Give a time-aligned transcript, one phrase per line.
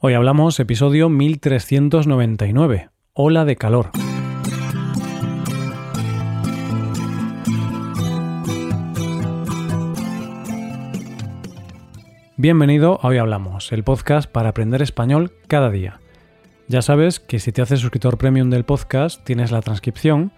[0.00, 3.90] Hoy hablamos episodio 1399, Ola de calor.
[12.36, 15.98] Bienvenido a Hoy Hablamos, el podcast para aprender español cada día.
[16.68, 20.30] Ya sabes que si te haces suscriptor premium del podcast tienes la transcripción,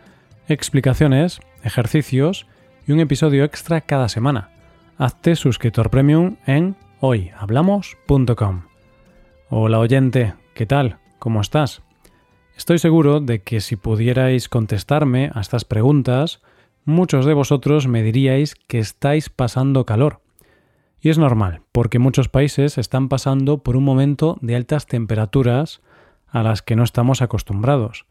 [0.48, 2.46] explicaciones, ejercicios
[2.86, 4.48] y un episodio extra cada semana.
[4.96, 8.69] Hazte suscriptor premium en hoyhablamos.com.
[9.52, 10.98] Hola oyente, ¿qué tal?
[11.18, 11.82] ¿Cómo estás?
[12.56, 16.40] Estoy seguro de que si pudierais contestarme a estas preguntas,
[16.84, 20.20] muchos de vosotros me diríais que estáis pasando calor.
[21.00, 25.80] Y es normal, porque muchos países están pasando por un momento de altas temperaturas
[26.28, 28.06] a las que no estamos acostumbrados.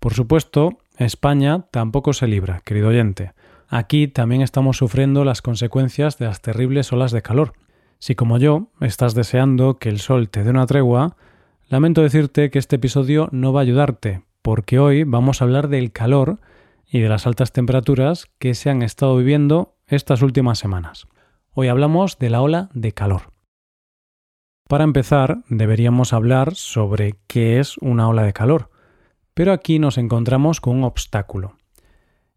[0.00, 3.34] Por supuesto, España tampoco se libra, querido oyente.
[3.68, 7.52] Aquí también estamos sufriendo las consecuencias de las terribles olas de calor.
[7.98, 11.16] Si como yo estás deseando que el sol te dé una tregua,
[11.68, 15.90] lamento decirte que este episodio no va a ayudarte, porque hoy vamos a hablar del
[15.90, 16.38] calor
[16.86, 21.08] y de las altas temperaturas que se han estado viviendo estas últimas semanas.
[21.52, 23.32] Hoy hablamos de la ola de calor.
[24.68, 28.70] Para empezar, deberíamos hablar sobre qué es una ola de calor,
[29.34, 31.57] pero aquí nos encontramos con un obstáculo.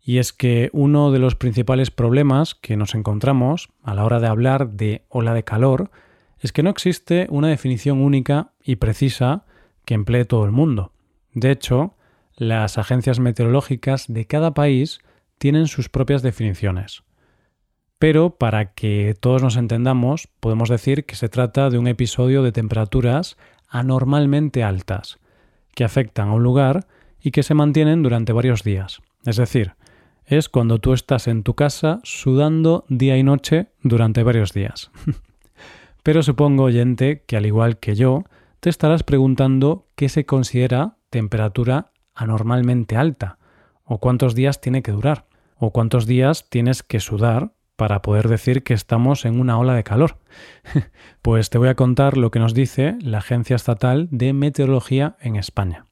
[0.04, 4.28] Y es que uno de los principales problemas que nos encontramos a la hora de
[4.28, 5.92] hablar de ola de calor
[6.40, 9.46] es que no existe una definición única y precisa
[9.86, 10.92] que emplee todo el mundo.
[11.34, 11.96] De hecho,
[12.36, 15.00] las agencias meteorológicas de cada país
[15.38, 17.04] tienen sus propias definiciones.
[18.00, 22.52] Pero para que todos nos entendamos, podemos decir que se trata de un episodio de
[22.52, 25.20] temperaturas anormalmente altas,
[25.76, 26.88] que afectan a un lugar
[27.22, 29.02] y que se mantienen durante varios días.
[29.24, 29.76] Es decir,
[30.32, 34.92] es cuando tú estás en tu casa sudando día y noche durante varios días.
[36.04, 38.23] Pero supongo, oyente, que al igual que yo,
[38.62, 43.38] te estarás preguntando qué se considera temperatura anormalmente alta,
[43.84, 45.26] o cuántos días tiene que durar,
[45.58, 49.84] o cuántos días tienes que sudar para poder decir que estamos en una ola de
[49.84, 50.17] calor.
[51.22, 55.36] pues te voy a contar lo que nos dice la Agencia Estatal de Meteorología en
[55.36, 55.88] España.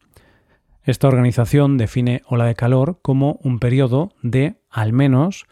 [0.84, 5.46] Esta organización define ola de calor como un periodo de al menos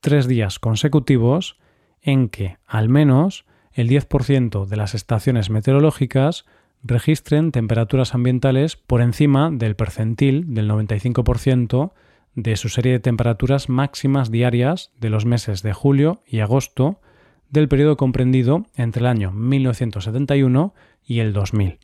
[0.00, 1.58] tres días consecutivos
[2.02, 6.44] en que al menos el 10% de las estaciones meteorológicas
[6.82, 11.92] registren temperaturas ambientales por encima del percentil del 95%
[12.34, 17.00] de su serie de temperaturas máximas diarias de los meses de julio y agosto
[17.48, 20.74] del periodo comprendido entre el año 1971
[21.06, 21.78] y el 2000.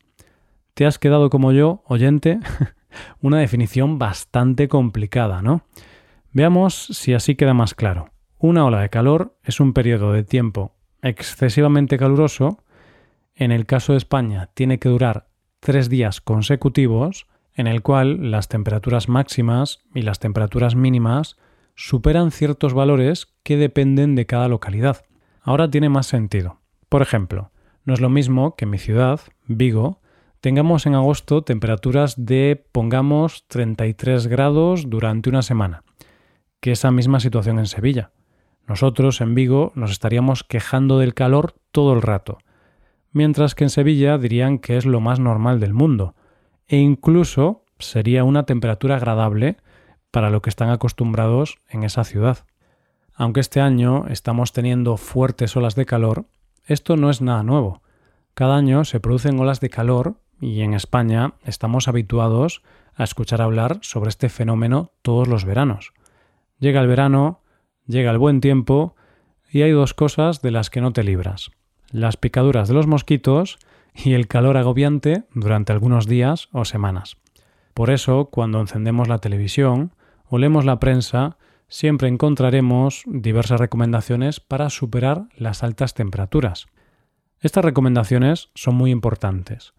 [0.74, 2.38] ¿Te has quedado como yo, oyente?
[3.20, 5.62] Una definición bastante complicada, ¿no?
[6.32, 8.10] Veamos si así queda más claro.
[8.38, 12.62] Una ola de calor es un periodo de tiempo excesivamente caluroso.
[13.34, 15.28] En el caso de España tiene que durar
[15.60, 21.36] tres días consecutivos en el cual las temperaturas máximas y las temperaturas mínimas
[21.74, 25.04] superan ciertos valores que dependen de cada localidad.
[25.42, 26.60] Ahora tiene más sentido.
[26.88, 27.50] Por ejemplo,
[27.84, 29.99] no es lo mismo que mi ciudad, Vigo,
[30.40, 35.84] tengamos en agosto temperaturas de, pongamos, 33 grados durante una semana,
[36.60, 38.10] que esa misma situación en Sevilla.
[38.66, 42.38] Nosotros en Vigo nos estaríamos quejando del calor todo el rato,
[43.12, 46.14] mientras que en Sevilla dirían que es lo más normal del mundo,
[46.66, 49.56] e incluso sería una temperatura agradable
[50.10, 52.46] para lo que están acostumbrados en esa ciudad.
[53.14, 56.26] Aunque este año estamos teniendo fuertes olas de calor,
[56.64, 57.82] esto no es nada nuevo.
[58.34, 62.62] Cada año se producen olas de calor y en España estamos habituados
[62.94, 65.92] a escuchar hablar sobre este fenómeno todos los veranos.
[66.58, 67.40] Llega el verano,
[67.86, 68.96] llega el buen tiempo
[69.50, 71.50] y hay dos cosas de las que no te libras.
[71.90, 73.58] Las picaduras de los mosquitos
[73.94, 77.16] y el calor agobiante durante algunos días o semanas.
[77.74, 79.92] Por eso, cuando encendemos la televisión
[80.28, 81.36] o leemos la prensa,
[81.68, 86.66] siempre encontraremos diversas recomendaciones para superar las altas temperaturas.
[87.40, 89.72] Estas recomendaciones son muy importantes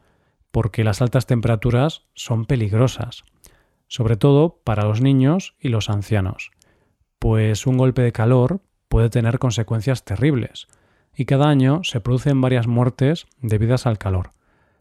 [0.51, 3.23] porque las altas temperaturas son peligrosas,
[3.87, 6.51] sobre todo para los niños y los ancianos,
[7.19, 10.67] pues un golpe de calor puede tener consecuencias terribles,
[11.15, 14.31] y cada año se producen varias muertes debidas al calor.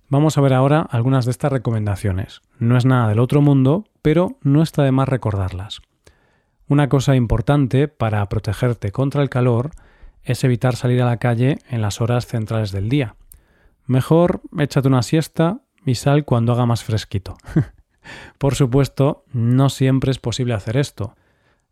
[0.08, 2.40] Vamos a ver ahora algunas de estas recomendaciones.
[2.58, 5.82] No es nada del otro mundo, pero no está de más recordarlas.
[6.66, 9.70] Una cosa importante para protegerte contra el calor
[10.22, 13.16] es evitar salir a la calle en las horas centrales del día,
[13.90, 17.36] Mejor échate una siesta y sal cuando haga más fresquito.
[18.38, 21.14] por supuesto, no siempre es posible hacer esto.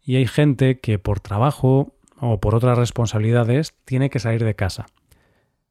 [0.03, 4.87] Y hay gente que por trabajo o por otras responsabilidades tiene que salir de casa.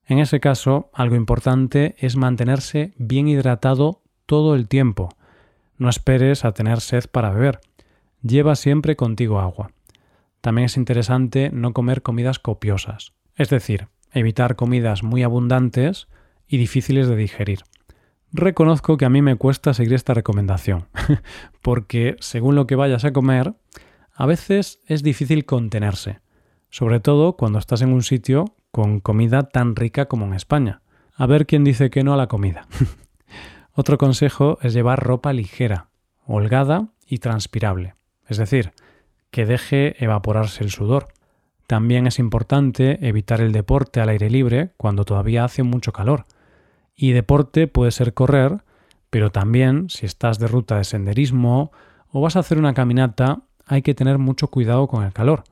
[0.05, 5.09] En ese caso, algo importante es mantenerse bien hidratado todo el tiempo.
[5.77, 7.59] No esperes a tener sed para beber.
[8.21, 9.71] Lleva siempre contigo agua.
[10.41, 16.07] También es interesante no comer comidas copiosas, es decir, evitar comidas muy abundantes
[16.47, 17.59] y difíciles de digerir.
[18.33, 20.87] Reconozco que a mí me cuesta seguir esta recomendación,
[21.61, 23.53] porque según lo que vayas a comer,
[24.13, 26.19] a veces es difícil contenerse,
[26.69, 30.81] sobre todo cuando estás en un sitio con comida tan rica como en España.
[31.15, 32.67] A ver quién dice que no a la comida.
[33.73, 35.87] Otro consejo es llevar ropa ligera,
[36.25, 37.95] holgada y transpirable,
[38.27, 38.73] es decir,
[39.31, 41.07] que deje evaporarse el sudor.
[41.65, 46.25] También es importante evitar el deporte al aire libre cuando todavía hace mucho calor.
[46.97, 48.63] Y deporte puede ser correr,
[49.11, 51.71] pero también si estás de ruta de senderismo
[52.11, 55.43] o vas a hacer una caminata, hay que tener mucho cuidado con el calor.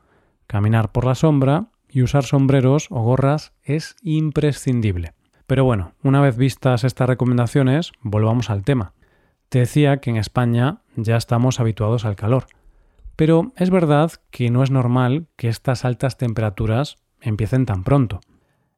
[0.47, 5.13] Caminar por la sombra y usar sombreros o gorras es imprescindible.
[5.45, 8.93] Pero bueno, una vez vistas estas recomendaciones, volvamos al tema.
[9.49, 12.47] Te decía que en España ya estamos habituados al calor.
[13.15, 18.21] Pero es verdad que no es normal que estas altas temperaturas empiecen tan pronto.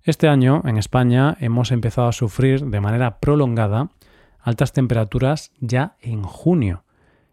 [0.08, 3.90] Este año, en España, hemos empezado a sufrir de manera prolongada
[4.40, 6.86] altas temperaturas ya en junio.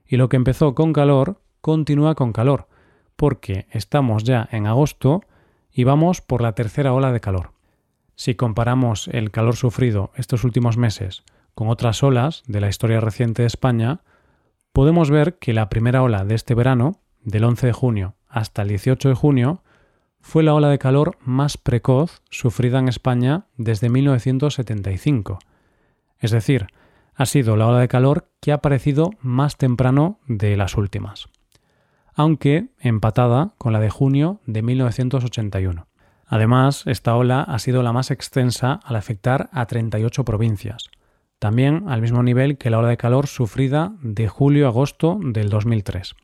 [0.05, 2.67] Y lo que empezó con calor continúa con calor,
[3.15, 5.23] porque estamos ya en agosto
[5.71, 7.53] y vamos por la tercera ola de calor.
[8.17, 11.23] Si comparamos el calor sufrido estos últimos meses
[11.55, 14.01] con otras olas de la historia reciente de España,
[14.73, 18.69] podemos ver que la primera ola de este verano, del 11 de junio hasta el
[18.69, 19.63] 18 de junio,
[20.25, 25.39] fue la ola de calor más precoz sufrida en España desde 1975.
[26.19, 26.67] Es decir,
[27.15, 31.29] ha sido la ola de calor que ha aparecido más temprano de las últimas,
[32.15, 35.89] aunque empatada con la de junio de 1981.
[36.27, 40.89] Además, esta ola ha sido la más extensa al afectar a 38 provincias,
[41.39, 46.15] también al mismo nivel que la ola de calor sufrida de julio-agosto del 2003.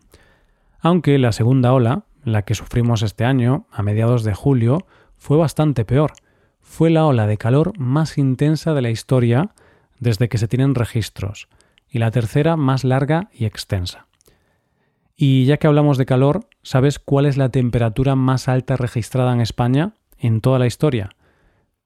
[0.81, 4.87] Aunque la segunda ola, la que sufrimos este año, a mediados de julio,
[5.17, 6.13] fue bastante peor.
[6.61, 9.51] Fue la ola de calor más intensa de la historia
[9.99, 11.49] desde que se tienen registros,
[11.89, 14.07] y la tercera más larga y extensa.
[15.17, 19.41] Y ya que hablamos de calor, ¿sabes cuál es la temperatura más alta registrada en
[19.41, 21.11] España en toda la historia?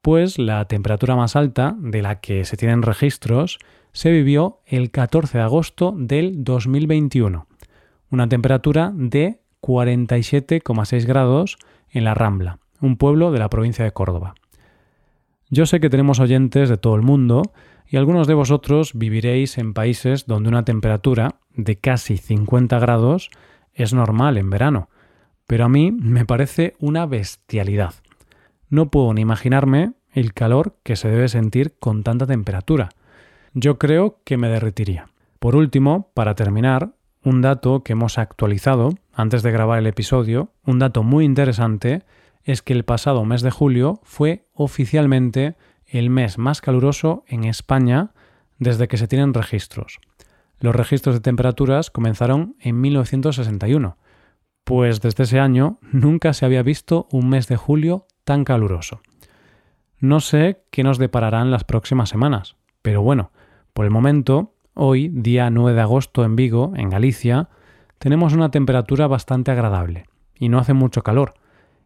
[0.04, 3.58] pues la temperatura más alta de la que se tienen registros
[3.92, 7.46] se vivió el 14 de agosto del 2021,
[8.10, 11.56] una temperatura de 47,6 grados
[11.90, 14.34] en La Rambla, un pueblo de la provincia de Córdoba.
[15.48, 17.42] Yo sé que tenemos oyentes de todo el mundo
[17.86, 23.30] y algunos de vosotros viviréis en países donde una temperatura de casi 50 grados
[23.72, 24.90] es normal en verano,
[25.46, 27.94] pero a mí me parece una bestialidad.
[28.68, 32.90] No puedo ni imaginarme el calor que se debe sentir con tanta temperatura.
[33.54, 35.08] Yo creo que me derretiría.
[35.38, 36.92] Por último, para terminar,
[37.24, 42.04] un dato que hemos actualizado antes de grabar el episodio, un dato muy interesante,
[42.44, 45.56] es que el pasado mes de julio fue oficialmente
[45.86, 48.12] el mes más caluroso en España
[48.58, 50.00] desde que se tienen registros.
[50.60, 53.96] Los registros de temperaturas comenzaron en 1961,
[54.64, 59.00] pues desde ese año nunca se había visto un mes de julio tan caluroso.
[59.98, 63.32] No sé qué nos depararán las próximas semanas, pero bueno,
[63.72, 67.48] por el momento, hoy, día 9 de agosto en Vigo, en Galicia,
[67.98, 71.34] tenemos una temperatura bastante agradable y no hace mucho calor,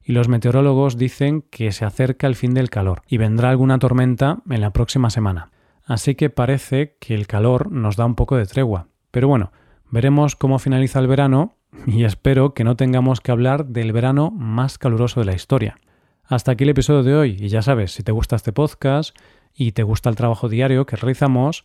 [0.03, 4.39] y los meteorólogos dicen que se acerca el fin del calor y vendrá alguna tormenta
[4.49, 5.51] en la próxima semana.
[5.85, 8.89] Así que parece que el calor nos da un poco de tregua.
[9.11, 9.53] Pero bueno,
[9.91, 14.79] veremos cómo finaliza el verano y espero que no tengamos que hablar del verano más
[14.79, 15.79] caluroso de la historia.
[16.25, 19.17] Hasta aquí el episodio de hoy y ya sabes, si te gusta este podcast
[19.55, 21.65] y te gusta el trabajo diario que realizamos,